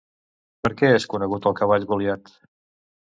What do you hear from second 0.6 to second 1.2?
Per què és